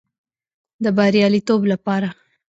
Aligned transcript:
د 0.83 0.85
بریالیتوب 0.97 1.61
لپاره 1.71 2.09